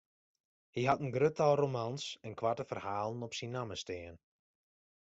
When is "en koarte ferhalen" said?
2.27-3.25